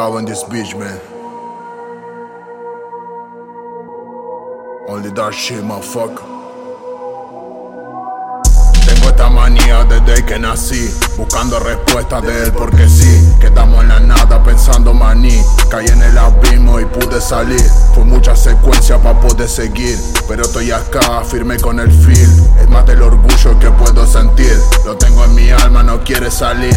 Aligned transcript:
This 0.00 0.44
bitch, 0.44 0.74
man. 0.78 0.98
Only 4.88 5.10
that 5.10 5.34
shit, 5.34 5.62
motherfucker. 5.62 6.24
Tengo 8.86 9.08
esta 9.10 9.28
manía 9.28 9.84
desde 9.84 10.24
que 10.24 10.38
nací, 10.38 10.90
buscando 11.18 11.60
respuestas 11.60 12.22
de 12.22 12.44
él 12.44 12.52
porque 12.52 12.88
sí. 12.88 13.36
Quedamos 13.40 13.82
en 13.82 13.88
la 13.88 14.00
nada 14.00 14.42
pensando 14.42 14.94
maní, 14.94 15.38
caí 15.68 15.86
en 15.88 16.02
el 16.02 16.16
abismo 16.16 16.80
y 16.80 16.86
pude 16.86 17.20
salir. 17.20 17.60
Fue 17.94 18.04
mucha 18.04 18.34
secuencia 18.34 18.96
para 18.96 19.20
poder 19.20 19.50
seguir, 19.50 19.98
pero 20.26 20.44
estoy 20.44 20.72
acá 20.72 21.22
firme 21.24 21.58
con 21.60 21.78
el 21.78 21.92
feel. 21.92 22.30
Es 22.58 22.68
más 22.70 22.86
del 22.86 23.02
orgullo 23.02 23.52
lo 24.90 24.96
tengo 24.96 25.24
en 25.24 25.34
mi 25.36 25.48
alma, 25.50 25.84
no 25.84 26.02
quiere 26.02 26.32
salir. 26.32 26.76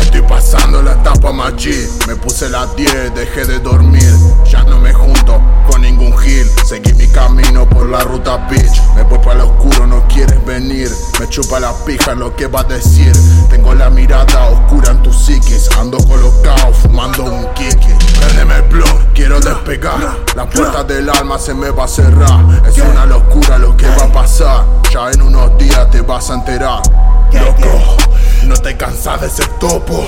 Estoy 0.00 0.22
pasando 0.22 0.82
la 0.82 0.94
etapa 0.94 1.32
machi, 1.32 1.88
me 2.08 2.16
puse 2.16 2.48
las 2.48 2.74
10, 2.74 3.14
dejé 3.14 3.44
de 3.44 3.60
dormir, 3.60 4.12
ya 4.50 4.64
no 4.64 4.80
me 4.80 4.92
junto 4.92 5.40
con 5.70 5.80
ningún 5.82 6.16
gil. 6.18 6.44
Seguí 6.66 6.92
mi 6.94 7.06
camino 7.06 7.68
por 7.68 7.88
la 7.88 8.00
ruta 8.00 8.48
bitch, 8.50 8.82
me 8.96 9.04
voy 9.04 9.18
para 9.20 9.34
el 9.34 9.40
oscuro, 9.42 9.86
no 9.86 10.08
quieres 10.08 10.44
venir, 10.44 10.90
me 11.20 11.28
chupa 11.28 11.60
la 11.60 11.72
pija 11.84 12.16
lo 12.16 12.34
que 12.34 12.48
va 12.48 12.60
a 12.60 12.64
decir. 12.64 13.12
Tengo 13.48 13.74
la 13.74 13.90
mirada 13.90 14.48
oscura 14.48 14.90
en 14.90 15.02
tu 15.02 15.12
psiquis. 15.12 15.68
Ando 15.78 15.98
colocado 15.98 16.72
fumando 16.72 17.24
un 17.24 17.46
kiki. 17.54 17.92
Préndeme 18.18 18.56
el 18.56 18.62
blog, 18.62 19.12
quiero 19.14 19.38
despegar. 19.38 20.18
La 20.34 20.48
puerta 20.48 20.82
del 20.82 21.08
alma 21.10 21.38
se 21.38 21.54
me 21.54 21.70
va 21.70 21.84
a 21.84 21.88
cerrar. 21.88 22.40
Es 22.66 22.76
una 22.78 23.06
locura 23.06 23.58
lo 23.58 23.76
que 23.76 23.86
va 23.86 24.04
a 24.06 24.12
pasar. 24.12 24.64
Ya 24.92 25.10
en 25.10 25.22
unos 25.22 25.56
días 25.58 25.90
te 25.90 26.00
vas 26.00 26.30
a 26.30 26.34
enterar. 26.34 27.11
Loco, 27.32 27.96
no 28.44 28.54
te 28.56 28.76
cansas 28.76 29.20
de 29.20 29.30
ser 29.30 29.48
topo. 29.58 30.04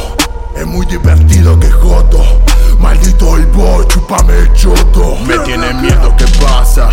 Es 0.57 0.67
muy 0.67 0.87
divertido 0.87 1.59
que 1.59 1.71
joto. 1.71 2.23
Maldito 2.79 3.37
el 3.37 3.47
boy, 3.47 3.87
chupame 3.89 4.39
el 4.39 4.53
choto. 4.53 5.17
Me 5.27 5.39
tiene 5.39 5.73
miedo, 5.75 6.15
¿qué 6.17 6.27
pasa? 6.41 6.91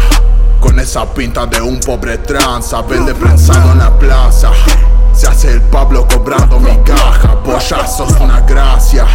Con 0.59 0.79
esa 0.79 1.05
pinta 1.13 1.45
de 1.45 1.61
un 1.61 1.79
pobre 1.79 2.17
tranza. 2.19 2.81
Vende 2.81 3.13
prensado 3.13 3.71
en 3.73 3.79
la 3.79 3.97
plaza. 3.97 4.51
Se 5.13 5.27
hace 5.27 5.51
el 5.51 5.61
Pablo 5.61 6.07
cobrando 6.07 6.59
mi 6.59 6.75
caja. 6.83 7.41
Polla, 7.43 7.85
una 8.19 8.41
gracia. 8.41 9.05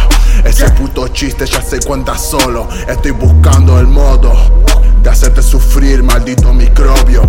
Ese 0.43 0.69
puto 0.71 1.07
chiste 1.09 1.45
ya 1.45 1.61
se 1.61 1.79
cuenta 1.79 2.17
solo. 2.17 2.67
Estoy 2.87 3.11
buscando 3.11 3.79
el 3.79 3.87
modo 3.87 4.33
de 5.01 5.09
hacerte 5.09 5.41
sufrir, 5.41 6.03
maldito 6.03 6.53
microbio. 6.53 7.23